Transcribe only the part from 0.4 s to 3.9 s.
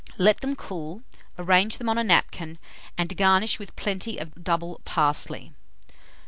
them cool, arrange them on a napkin, and garnish with